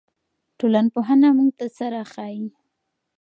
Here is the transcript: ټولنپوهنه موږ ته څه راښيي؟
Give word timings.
ټولنپوهنه 0.59 1.29
موږ 1.37 1.49
ته 1.59 1.65
څه 1.75 1.85
راښيي؟ 1.93 2.47